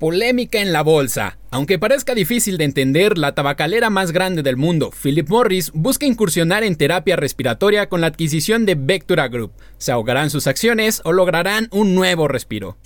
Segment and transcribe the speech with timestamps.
[0.00, 1.36] Polémica en la bolsa.
[1.50, 6.64] Aunque parezca difícil de entender, la tabacalera más grande del mundo, Philip Morris, busca incursionar
[6.64, 9.52] en terapia respiratoria con la adquisición de Vectura Group.
[9.76, 12.78] ¿Se ahogarán sus acciones o lograrán un nuevo respiro?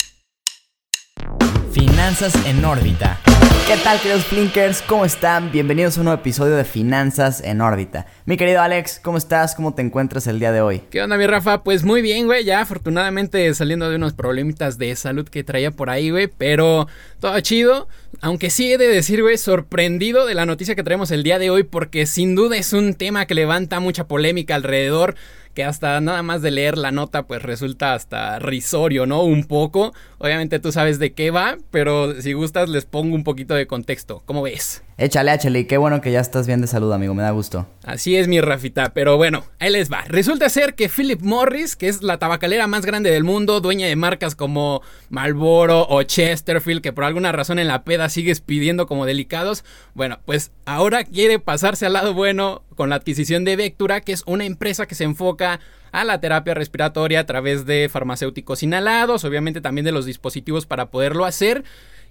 [1.74, 3.18] Finanzas en órbita.
[3.66, 4.80] ¿Qué tal, queridos Flinkers?
[4.82, 5.50] ¿Cómo están?
[5.50, 8.06] Bienvenidos a un nuevo episodio de Finanzas en órbita.
[8.26, 9.56] Mi querido Alex, ¿cómo estás?
[9.56, 10.82] ¿Cómo te encuentras el día de hoy?
[10.88, 11.64] ¿Qué onda, mi Rafa?
[11.64, 12.44] Pues muy bien, güey.
[12.44, 16.28] Ya afortunadamente saliendo de unos problemitas de salud que traía por ahí, güey.
[16.28, 16.86] Pero
[17.18, 17.88] todo chido.
[18.20, 21.50] Aunque sí he de decir, güey, sorprendido de la noticia que traemos el día de
[21.50, 21.64] hoy.
[21.64, 25.16] Porque sin duda es un tema que levanta mucha polémica alrededor
[25.54, 29.22] que hasta nada más de leer la nota pues resulta hasta risorio, ¿no?
[29.22, 29.94] Un poco.
[30.18, 34.22] Obviamente tú sabes de qué va, pero si gustas les pongo un poquito de contexto.
[34.26, 34.82] ¿Cómo ves?
[34.96, 37.66] Échale, échale, qué bueno que ya estás bien de salud, amigo, me da gusto.
[37.82, 40.04] Así es, mi Rafita, pero bueno, ahí les va.
[40.06, 43.96] Resulta ser que Philip Morris, que es la tabacalera más grande del mundo, dueña de
[43.96, 49.04] marcas como Marlboro o Chesterfield, que por alguna razón en la peda sigues pidiendo como
[49.04, 54.12] delicados, bueno, pues ahora quiere pasarse al lado bueno con la adquisición de Vectura, que
[54.12, 55.58] es una empresa que se enfoca
[55.90, 60.90] a la terapia respiratoria a través de farmacéuticos inhalados, obviamente también de los dispositivos para
[60.90, 61.64] poderlo hacer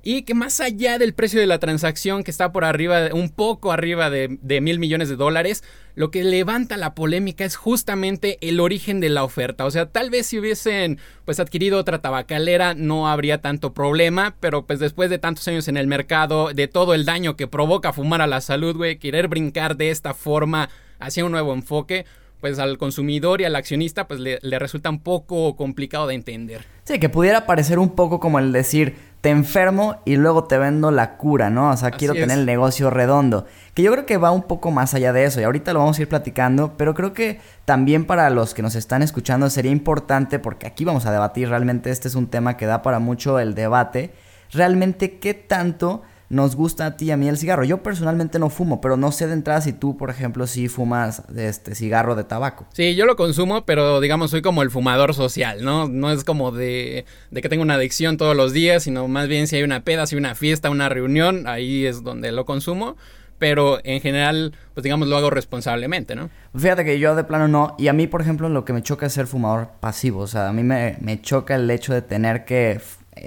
[0.06, 3.72] y que más allá del precio de la transacción que está por arriba, un poco
[3.72, 5.64] arriba de, mil millones de dólares,
[5.96, 9.64] lo que levanta la polémica es justamente el origen de la oferta.
[9.64, 14.66] O sea, tal vez si hubiesen pues adquirido otra tabacalera no habría tanto problema, pero
[14.66, 18.22] pues después de tantos años en el mercado, de todo el daño que provoca fumar
[18.22, 22.06] a la salud, güey, querer brincar de esta forma hacia un nuevo enfoque,
[22.42, 26.66] pues al consumidor y al accionista pues le resulta un poco complicado de entender.
[26.84, 30.92] Sí, que pudiera parecer un poco como el decir, te enfermo y luego te vendo
[30.92, 31.70] la cura, ¿no?
[31.70, 33.46] O sea, quiero tener el negocio redondo.
[33.74, 35.98] Que yo creo que va un poco más allá de eso y ahorita lo vamos
[35.98, 40.40] a ir platicando, pero creo que también para los que nos están escuchando sería importante,
[40.40, 43.56] porque aquí vamos a debatir, realmente este es un tema que da para mucho el
[43.56, 44.14] debate,
[44.52, 46.02] realmente qué tanto
[46.34, 47.64] nos gusta a ti y a mí el cigarro.
[47.64, 51.24] Yo personalmente no fumo, pero no sé de entrada si tú, por ejemplo, sí fumas
[51.36, 52.66] este cigarro de tabaco.
[52.74, 55.88] Sí, yo lo consumo, pero digamos soy como el fumador social, ¿no?
[55.88, 59.46] No es como de, de que tengo una adicción todos los días, sino más bien
[59.48, 62.98] si hay una peda, si hay una fiesta, una reunión, ahí es donde lo consumo
[63.40, 66.30] pero en general, pues digamos, lo hago responsablemente, ¿no?
[66.56, 69.08] Fíjate que yo de plano no, y a mí, por ejemplo, lo que me choca
[69.08, 72.46] es ser fumador pasivo, o sea, a mí me, me choca el hecho de tener
[72.46, 72.80] que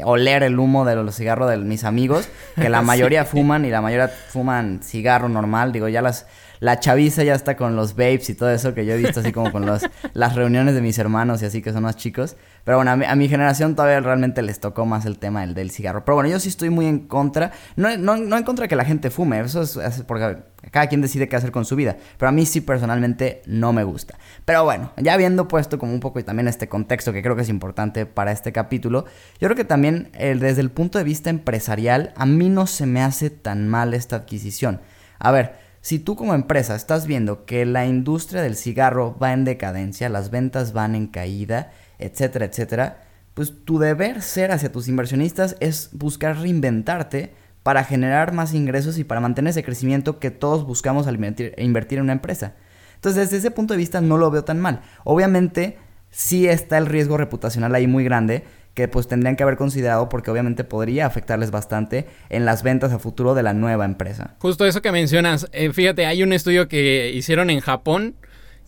[0.04, 3.80] oler el humo de los cigarros de mis amigos, que la mayoría fuman y la
[3.80, 6.26] mayoría fuman cigarro normal, digo, ya las
[6.60, 9.32] la chaviza ya está con los babes y todo eso que yo he visto así
[9.32, 9.82] como con los,
[10.14, 12.36] las reuniones de mis hermanos y así que son más chicos.
[12.64, 16.04] Pero bueno, a mi, generación todavía realmente les tocó más el tema del, del cigarro.
[16.04, 18.76] Pero bueno, yo sí estoy muy en contra, no, no, no en contra de que
[18.76, 20.38] la gente fume, eso es, porque
[20.70, 21.96] cada quien decide qué hacer con su vida.
[22.18, 24.18] Pero a mí sí personalmente no me gusta.
[24.44, 27.42] Pero bueno, ya habiendo puesto como un poco y también este contexto que creo que
[27.42, 29.04] es importante para este capítulo,
[29.40, 33.02] yo creo que también desde el punto de vista empresarial, a mí no se me
[33.02, 34.80] hace tan mal esta adquisición.
[35.18, 39.44] A ver, si tú como empresa estás viendo que la industria del cigarro va en
[39.44, 41.70] decadencia, las ventas van en caída,
[42.00, 43.04] etcétera, etcétera,
[43.34, 49.04] pues tu deber ser hacia tus inversionistas es buscar reinventarte para generar más ingresos y
[49.04, 52.54] para mantener ese crecimiento que todos buscamos al invertir, en una empresa.
[52.96, 54.80] Entonces, desde ese punto de vista no lo veo tan mal.
[55.04, 55.78] Obviamente,
[56.10, 58.42] sí está el riesgo reputacional ahí muy grande,
[58.76, 62.98] que pues tendrían que haber considerado porque obviamente podría afectarles bastante en las ventas a
[62.98, 64.34] futuro de la nueva empresa.
[64.38, 68.16] Justo eso que mencionas, eh, fíjate, hay un estudio que hicieron en Japón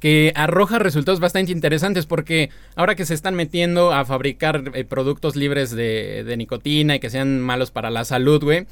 [0.00, 5.36] que arroja resultados bastante interesantes porque ahora que se están metiendo a fabricar eh, productos
[5.36, 8.66] libres de, de, nicotina y que sean malos para la salud, güey,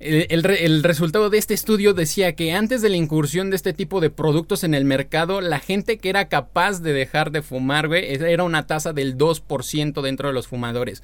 [0.00, 4.08] el, resultado de este estudio decía que antes de la incursión de este tipo de
[4.08, 8.44] productos en el mercado, la gente que era capaz de dejar de fumar, güey, era
[8.44, 11.02] una tasa del 2% dentro de los fumadores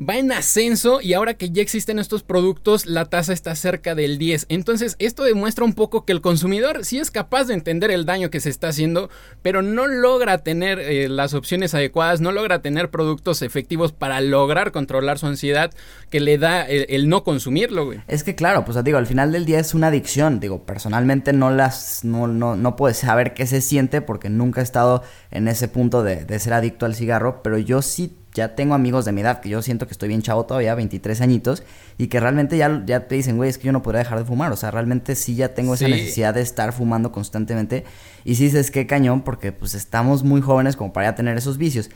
[0.00, 4.18] va en ascenso y ahora que ya existen estos productos la tasa está cerca del
[4.18, 4.46] 10.
[4.48, 8.30] Entonces esto demuestra un poco que el consumidor sí es capaz de entender el daño
[8.30, 9.10] que se está haciendo,
[9.42, 14.72] pero no logra tener eh, las opciones adecuadas, no logra tener productos efectivos para lograr
[14.72, 15.72] controlar su ansiedad
[16.10, 18.00] que le da el, no consumirlo, güey.
[18.08, 21.50] Es que claro, pues digo, al final del día es una adicción, digo, personalmente no
[21.50, 25.68] las, no, no, no puedes saber qué se siente porque nunca he estado en ese
[25.68, 29.40] punto de ser adicto al cigarro, pero yo sí ya tengo amigos de mi edad,
[29.40, 31.62] que yo siento que estoy bien chavo todavía, 23 añitos,
[31.98, 34.24] y que realmente ya, ya te dicen, güey, es que yo no podría dejar de
[34.24, 34.52] fumar.
[34.52, 37.84] O sea, realmente sí ya tengo esa necesidad de estar fumando constantemente.
[38.24, 41.58] Y sí dices, qué cañón, porque pues estamos muy jóvenes como para ya tener esos
[41.58, 41.90] vicios.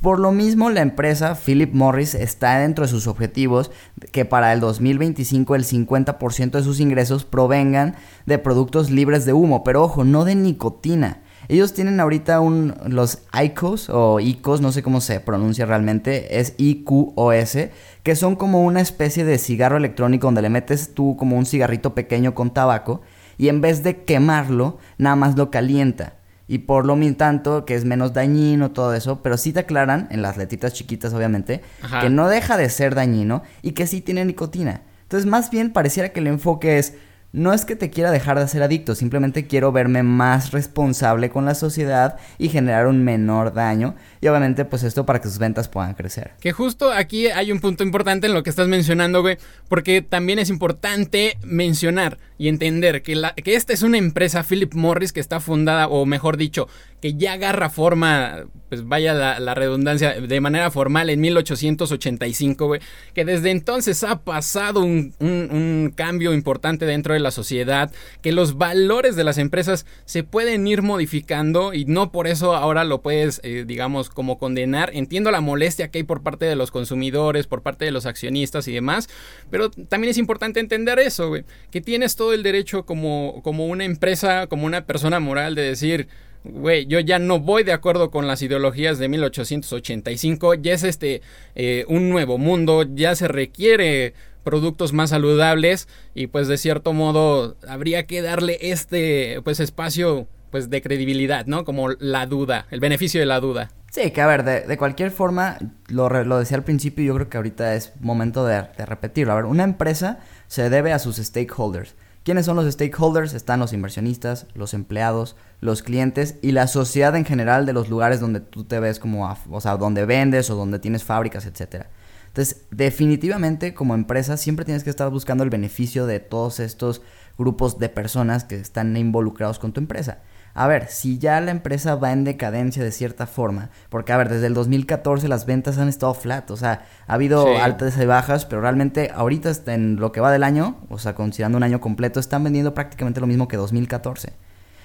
[0.00, 3.70] Por lo mismo, la empresa Philip Morris está dentro de sus objetivos
[4.12, 7.96] que para el 2025 el 50% de sus ingresos provengan
[8.26, 11.22] de productos libres de humo, pero ojo, no de nicotina.
[11.48, 16.54] Ellos tienen ahorita un, los ICOs o ICOs, no sé cómo se pronuncia realmente, es
[16.58, 17.58] IQOS,
[18.02, 21.94] que son como una especie de cigarro electrónico donde le metes tú como un cigarrito
[21.94, 23.02] pequeño con tabaco
[23.38, 26.14] y en vez de quemarlo, nada más lo calienta.
[26.48, 30.22] Y por lo tanto, que es menos dañino, todo eso, pero sí te aclaran, en
[30.22, 31.60] las letritas chiquitas obviamente,
[32.00, 34.82] que no deja de ser dañino y que sí tiene nicotina.
[35.02, 36.94] Entonces, más bien pareciera que el enfoque es,
[37.36, 41.44] no es que te quiera dejar de ser adicto, simplemente quiero verme más responsable con
[41.44, 43.94] la sociedad y generar un menor daño.
[44.22, 46.32] Y obviamente, pues esto para que sus ventas puedan crecer.
[46.40, 49.36] Que justo aquí hay un punto importante en lo que estás mencionando, güey,
[49.68, 54.74] porque también es importante mencionar y entender que, la, que esta es una empresa, Philip
[54.74, 56.68] Morris, que está fundada, o mejor dicho,
[57.00, 62.80] que ya agarra forma, pues vaya la, redundancia, de manera formal en 1885, güey,
[63.14, 67.92] que desde entonces ha pasado un, cambio importante dentro de la sociedad,
[68.22, 72.84] que los valores de las empresas se pueden ir modificando y no por eso ahora
[72.84, 74.90] lo puedes, eh, digamos, como condenar.
[74.94, 78.68] Entiendo la molestia que hay por parte de los consumidores, por parte de los accionistas
[78.68, 79.08] y demás,
[79.50, 83.84] pero también es importante entender eso, güey, que tienes todo el derecho como, como una
[83.84, 86.08] empresa, como una persona moral de decir,
[86.44, 91.22] güey, yo ya no voy de acuerdo con las ideologías de 1885, ya es este
[91.54, 94.14] eh, un nuevo mundo, ya se requiere
[94.44, 100.70] productos más saludables y pues de cierto modo habría que darle este pues espacio pues
[100.70, 101.64] de credibilidad, ¿no?
[101.64, 103.70] Como la duda, el beneficio de la duda.
[103.90, 105.58] Sí, que a ver, de, cualquier forma,
[105.88, 109.32] lo, lo, decía al principio yo creo que ahorita es momento de, de repetirlo.
[109.32, 111.94] A ver, una empresa se debe a sus stakeholders.
[112.26, 113.34] ¿Quiénes son los stakeholders?
[113.34, 118.18] Están los inversionistas, los empleados, los clientes y la sociedad en general de los lugares
[118.18, 121.86] donde tú te ves como, o sea, donde vendes o donde tienes fábricas, etc.
[122.26, 127.00] Entonces, definitivamente como empresa siempre tienes que estar buscando el beneficio de todos estos
[127.38, 130.18] grupos de personas que están involucrados con tu empresa
[130.58, 134.30] a ver, si ya la empresa va en decadencia de cierta forma, porque a ver,
[134.30, 138.46] desde el 2014 las ventas han estado flat, o sea, ha habido altas y bajas,
[138.46, 142.20] pero realmente ahorita en lo que va del año, o sea, considerando un año completo,
[142.20, 144.32] están vendiendo prácticamente lo mismo que 2014.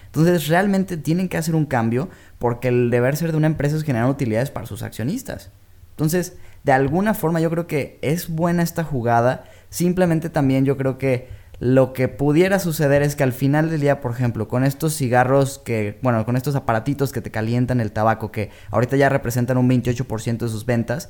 [0.07, 3.83] Entonces, realmente tienen que hacer un cambio porque el deber ser de una empresa es
[3.83, 5.51] generar utilidades para sus accionistas.
[5.91, 6.35] Entonces,
[6.65, 11.29] de alguna forma yo creo que es buena esta jugada, simplemente también yo creo que
[11.61, 15.59] lo que pudiera suceder es que al final del día, por ejemplo, con estos cigarros
[15.59, 19.69] que, bueno, con estos aparatitos que te calientan el tabaco, que ahorita ya representan un
[19.69, 21.09] 28% de sus ventas,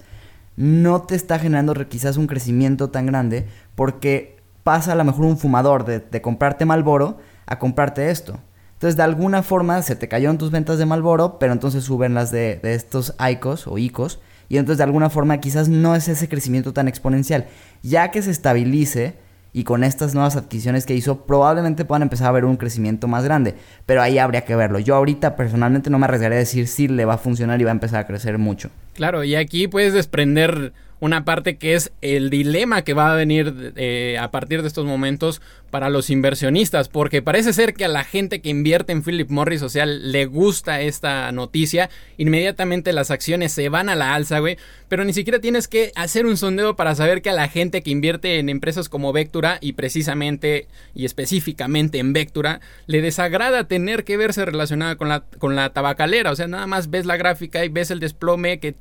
[0.58, 5.38] no te está generando quizás un crecimiento tan grande porque pasa a lo mejor un
[5.38, 8.38] fumador de, comprarte Malboro a comprarte esto.
[8.74, 12.30] Entonces, de alguna forma se te cayeron tus ventas de Malboro, pero entonces suben las
[12.30, 14.20] de, de estos ICOs o ICOs.
[14.50, 17.48] Y entonces, de alguna forma, quizás no es ese crecimiento tan exponencial.
[17.84, 19.16] Ya que se estabilice,
[19.54, 23.24] y con estas nuevas adquisiciones que hizo probablemente puedan empezar a ver un crecimiento más
[23.24, 23.56] grande,
[23.86, 24.80] pero ahí habría que verlo.
[24.80, 27.72] Yo ahorita personalmente no me arriesgaré a decir si le va a funcionar y va
[27.72, 28.70] a empezar a crecer mucho.
[29.02, 33.74] Claro, y aquí puedes desprender una parte que es el dilema que va a venir
[33.76, 38.04] eh, a partir de estos momentos para los inversionistas, porque parece ser que a la
[38.04, 43.70] gente que invierte en Philip Morris, sea, le gusta esta noticia, inmediatamente las acciones se
[43.70, 44.58] van a la alza, güey,
[44.90, 47.90] pero ni siquiera tienes que hacer un sondeo para saber que a la gente que
[47.90, 54.18] invierte en empresas como Vectura y precisamente y específicamente en Vectura, le desagrada tener que
[54.18, 57.70] verse relacionada con la, con la tabacalera, o sea, nada más ves la gráfica y
[57.70, 58.74] ves el desplome que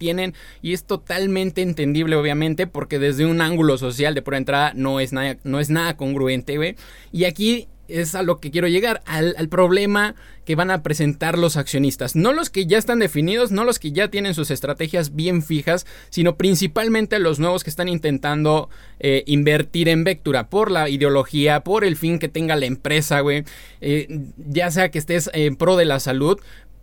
[0.63, 5.13] y es totalmente entendible, obviamente, porque desde un ángulo social de por entrada no es
[5.13, 6.77] nada, no es nada congruente, güey.
[7.13, 11.57] Y aquí es a lo que quiero llegar, al, problema que van a presentar los
[11.57, 12.15] accionistas.
[12.17, 15.87] No los que ya están definidos, no los que ya tienen sus estrategias bien fijas,
[16.09, 18.69] sino principalmente los nuevos que están intentando
[19.01, 23.45] eh, invertir en Vectura por la ideología, por el fin que tenga la empresa, güey.
[23.81, 24.07] Eh,
[24.37, 26.39] ya sea que estés en pro de la salud,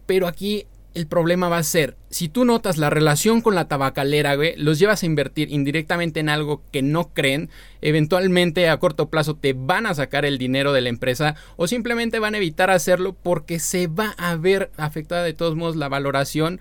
[0.06, 4.36] pero aquí el problema va a ser, si tú notas la relación con la tabacalera,
[4.36, 7.50] güey, los llevas a invertir indirectamente en algo que no creen,
[7.82, 12.20] eventualmente a corto plazo te van a sacar el dinero de la empresa o simplemente
[12.20, 16.60] van a evitar hacerlo porque se va a ver afectada de todos modos la valoración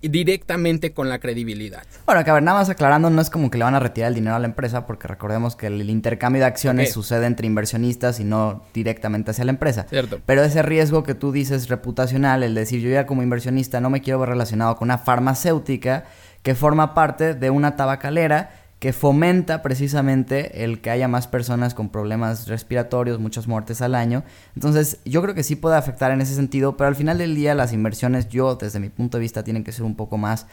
[0.00, 1.84] directamente con la credibilidad.
[2.06, 4.08] Bueno, que a ver, nada más aclarando, no es como que le van a retirar
[4.08, 8.18] el dinero a la empresa porque recordemos que el intercambio de acciones sucede entre inversionistas
[8.20, 9.86] y no directamente hacia la empresa.
[9.88, 10.20] Cierto.
[10.24, 14.00] Pero ese riesgo que tú dices reputacional, el decir yo ya como inversionista no me
[14.00, 16.04] quiero ver relacionado con una farmacéutica
[16.42, 21.88] que forma parte de una tabacalera que fomenta precisamente el que haya más personas con
[21.88, 24.22] problemas respiratorios, muchas muertes al año.
[24.54, 27.54] Entonces, yo creo que sí puede afectar en ese sentido, pero al final del día
[27.54, 30.46] las inversiones, yo desde mi punto de vista, tienen que ser un poco más,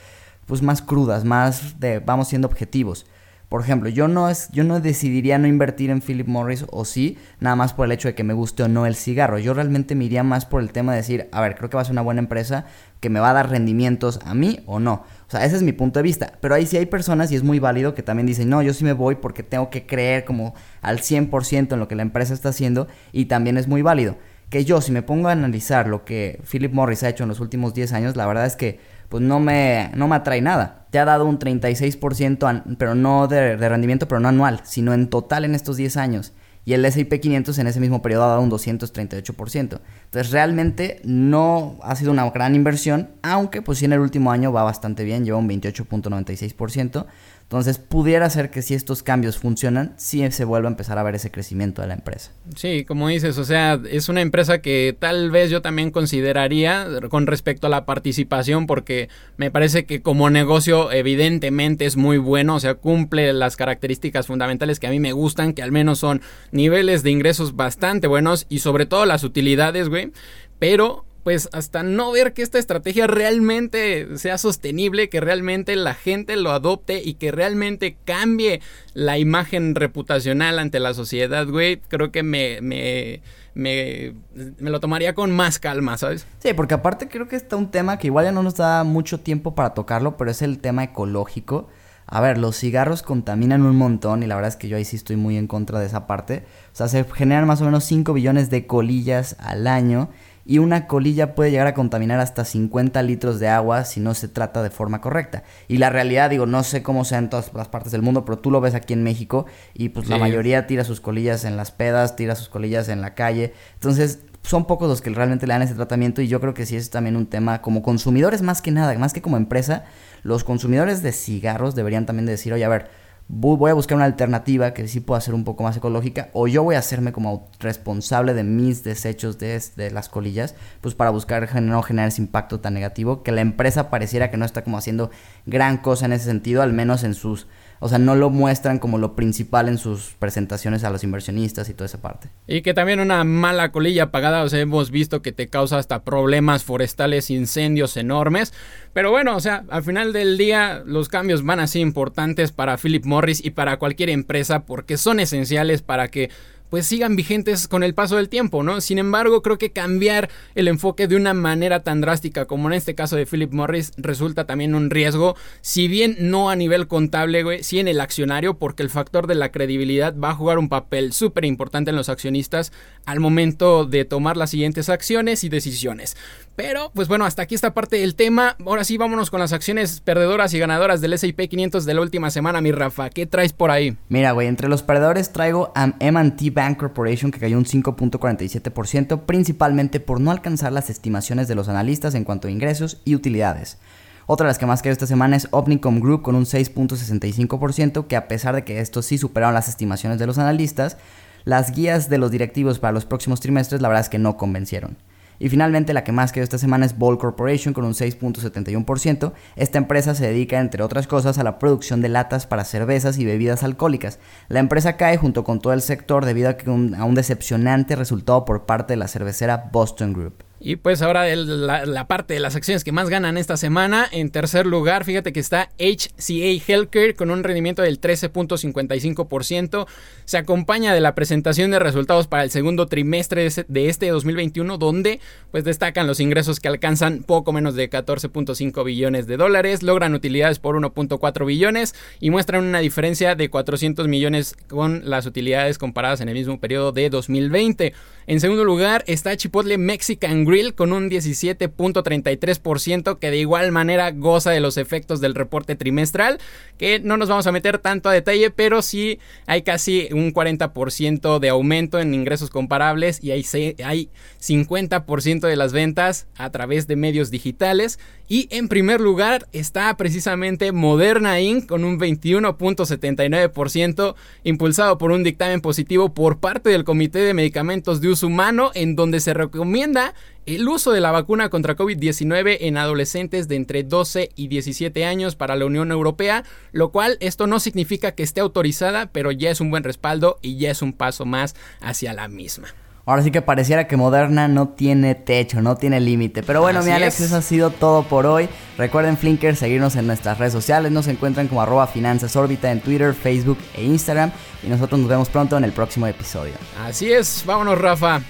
[0.46, 3.06] pues más crudas, más de, vamos siendo objetivos.
[3.54, 7.20] Por ejemplo, yo no, es, yo no decidiría no invertir en Philip Morris o sí,
[7.40, 9.38] nada más por el hecho de que me guste o no el cigarro.
[9.38, 11.82] Yo realmente me iría más por el tema de decir, a ver, creo que va
[11.82, 12.66] a ser una buena empresa
[13.00, 15.04] que me va a dar rendimientos a mí o no.
[15.28, 16.34] O sea, ese es mi punto de vista.
[16.42, 18.84] Pero ahí sí hay personas, y es muy válido, que también dicen, no, yo sí
[18.84, 22.50] me voy porque tengo que creer como al 100% en lo que la empresa está
[22.50, 24.18] haciendo, y también es muy válido.
[24.50, 27.40] Que yo, si me pongo a analizar lo que Philip Morris ha hecho en los
[27.40, 28.80] últimos 10 años, la verdad es que
[29.14, 30.88] pues no me, no me atrae nada.
[30.90, 35.46] Te ha dado un 36%, pero no de, rendimiento, pero no anual, sino en total
[35.46, 36.34] en estos 10 años.
[36.66, 39.82] Y el S&P 500 en ese mismo periodo ha dado un 238%.
[40.06, 44.52] Entonces realmente no ha sido una gran inversión, aunque pues sí en el último año
[44.52, 47.06] va bastante bien, lleva un 28.96%.
[47.54, 51.14] Entonces, pudiera ser que si estos cambios funcionan, sí se vuelva a empezar a ver
[51.14, 52.32] ese crecimiento de la empresa.
[52.56, 57.28] Sí, como dices, o sea, es una empresa que tal vez yo también consideraría con
[57.28, 59.08] respecto a la participación, porque
[59.38, 64.80] me parece que como negocio evidentemente es muy bueno, o sea, cumple las características fundamentales
[64.80, 68.60] que a mí me gustan, que al menos son niveles de ingresos bastante buenos y
[68.60, 70.12] sobre todo las utilidades, güey.
[70.58, 76.36] Pero pues hasta no ver que esta estrategia realmente sea sostenible, que realmente la gente
[76.36, 78.62] lo adopte y que realmente cambie
[78.94, 83.22] la imagen reputacional ante la sociedad, güey, creo que me, me,
[83.56, 84.14] me,
[84.60, 86.28] lo tomaría con más calma, ¿sabes?
[86.40, 89.20] Sí, porque aparte creo que está un tema que igual ya no nos da mucho
[89.20, 91.70] tiempo para tocarlo, pero es el tema ecológico.
[92.06, 94.98] A ver, los cigarros contaminan un montón y la verdad es que yo ahí sí
[94.98, 96.44] estoy muy en contra de esa parte.
[96.74, 100.10] O sea, se generan más o menos 5 billones de colillas al año
[100.46, 104.28] y una colilla puede llegar a contaminar hasta 50 litros de agua si no se
[104.28, 105.44] trata de forma correcta.
[105.68, 108.40] Y la realidad, digo, no sé cómo sea en todas las partes del mundo, pero
[108.40, 111.72] tú lo ves aquí en México y pues la mayoría tira sus colillas en las
[111.72, 113.54] pedas, tira sus colillas en la calle.
[113.76, 116.76] Entonces, son pocos los que realmente le dan ese tratamiento y yo creo que sí
[116.76, 119.86] es también un tema como consumidores más que nada, más que como empresa,
[120.24, 122.90] los consumidores de cigarros deberían también decir, oye, a ver,
[123.28, 126.64] voy a buscar una alternativa que sí pueda ser un poco más ecológica o yo
[126.64, 131.62] voy a hacerme como responsable de mis desechos de, de las colillas, pues para buscar
[131.62, 135.10] no generar ese impacto tan negativo que la empresa pareciera que no está como haciendo
[135.46, 137.48] gran cosa en ese sentido, al menos en sus
[137.84, 141.74] o sea, no lo muestran como lo principal en sus presentaciones a los inversionistas y
[141.74, 142.30] toda esa parte.
[142.48, 146.06] Y que también una mala colilla apagada, o sea, hemos visto que te causa hasta
[146.06, 148.54] problemas forestales, incendios enormes.
[148.94, 152.78] Pero bueno, o sea, al final del día los cambios van a ser importantes para
[152.78, 156.30] Philip Morris y para cualquier empresa porque son esenciales para que
[156.74, 158.82] pues sigan vigentes con el paso del tiempo, ¿no?
[158.82, 162.96] Sin embargo, creo que cambiar el enfoque de una manera tan drástica como en este
[162.96, 167.62] caso de Philip Morris resulta también un riesgo, si bien no a nivel contable, güey,
[167.62, 171.14] sí en el accionario, porque el factor de la credibilidad va a jugar un papel
[171.14, 172.72] súper importante en los accionistas
[173.06, 176.18] al momento de tomar las siguientes acciones y decisiones.
[176.56, 178.56] Pero, pues bueno, hasta aquí esta parte del tema.
[178.66, 182.30] Ahora sí, vámonos con las acciones perdedoras y ganadoras del S&P 500 de la última
[182.30, 183.10] semana, mi Rafa.
[183.10, 183.98] ¿Qué traes por ahí?
[184.10, 190.00] Mira, güey, entre los perdedores traigo a M&T Bank Corporation que cayó un 5.47%, principalmente
[190.00, 193.80] por no alcanzar las estimaciones de los analistas en cuanto a ingresos y utilidades.
[194.26, 198.16] Otra de las que más cayó esta semana es Omnicom Group con un 6.65%, que
[198.16, 200.98] a pesar de que estos sí superaron las estimaciones de los analistas,
[201.46, 204.98] las guías de los directivos para los próximos trimestres la verdad es que no convencieron.
[205.40, 209.34] Y finalmente la que más quedó esta semana es Ball Corporation con un 6.71%.
[209.56, 213.26] Esta empresa se dedica, entre otras cosas, a la producción de latas para cervezas y
[213.26, 214.20] bebidas alcohólicas.
[214.48, 216.58] La empresa cae junto con todo el sector debido a,
[216.98, 220.44] a un decepcionante resultado por parte de la cervecera Boston Group.
[220.66, 224.08] Y pues ahora la, parte de las acciones que más ganan esta semana.
[224.10, 229.86] En tercer lugar, fíjate que está HCA Healthcare con un rendimiento del 13.55%.
[230.24, 235.20] Se acompaña de la presentación de resultados para el segundo trimestre de este 2021, donde
[235.52, 240.60] pues destacan los ingresos que alcanzan poco menos de 14.5 billones de dólares, logran utilidades
[240.60, 246.30] por 1.4 billones y muestran una diferencia de 400 millones con las utilidades comparadas en
[246.30, 247.94] el mismo periodo de 2020.
[248.26, 254.52] En segundo lugar está Chipotle Mexican Grill con un 17.33% que de igual manera goza
[254.52, 256.40] de los efectos del reporte trimestral,
[256.78, 261.40] que no nos vamos a meter tanto a detalle, pero sí hay casi un 40%
[261.40, 263.46] de aumento en ingresos comparables y hay,
[263.84, 264.08] hay
[264.42, 268.00] 50% de las ventas a través de medios digitales.
[268.30, 271.66] Y en primer lugar está precisamente Moderna Inc.
[271.68, 278.13] con un 21.79% impulsado por un dictamen positivo por parte del Comité de Medicamentos de
[278.22, 280.14] Humano en donde se recomienda
[280.46, 285.36] el uso de la vacuna contra COVID-19 en adolescentes de entre 12 y 17 años
[285.36, 289.62] para la Unión Europea, lo cual esto no significa que esté autorizada, pero ya es
[289.62, 292.68] un buen respaldo y ya es un paso más hacia la misma.
[293.06, 296.42] Ahora sí que pareciera que Moderna no tiene techo, no tiene límite.
[296.42, 298.48] Pero bueno, mi Alex, eso ha sido todo por hoy.
[298.78, 300.92] Recuerden, Flinker, seguirnos en nuestras redes sociales.
[300.92, 304.32] Nos encuentran como arroba finanzas en Twitter, Facebook e Instagram.
[304.64, 306.54] Y nosotros nos vemos pronto en el próximo episodio.
[306.86, 308.22] Así es, vámonos, Rafa.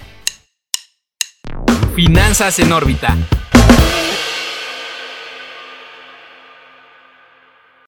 [1.94, 3.16] Finanzas en órbita